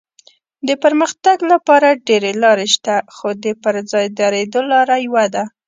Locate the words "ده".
5.35-5.43